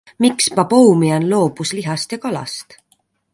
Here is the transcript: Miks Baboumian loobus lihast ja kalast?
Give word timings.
Miks 0.23 0.47
Baboumian 0.59 1.27
loobus 1.33 1.73
lihast 1.81 2.17
ja 2.17 2.21
kalast? 2.25 2.77